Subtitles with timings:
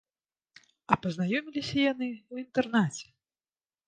[0.95, 3.05] А пазнаёміліся яны ў інтэрнаце.